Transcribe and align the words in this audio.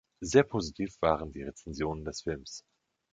Sehr 0.23 0.41
positiv 0.41 0.97
waren 1.01 1.31
die 1.31 1.43
Rezensionen 1.43 2.03
des 2.05 2.23
Films. 2.23 2.63